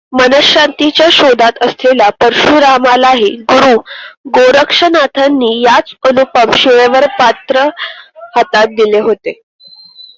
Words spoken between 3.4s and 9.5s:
गुरू गोरक्षनाथांनी याच अनुपम शिळेवर पात्र हातात दिले होते.